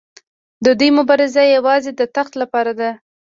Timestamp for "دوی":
0.79-0.89